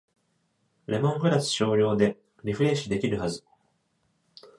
[0.87, 3.43] レモングラス少量でリフレッシュできるはず。